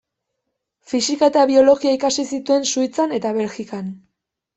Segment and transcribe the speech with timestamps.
[0.93, 3.93] Fisika eta biologia ikasi zituen Suitzan eta Belgikan.